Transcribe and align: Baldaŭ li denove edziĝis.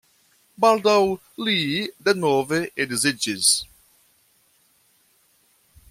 Baldaŭ 0.63 1.01
li 1.47 1.59
denove 2.07 2.61
edziĝis. 2.87 3.53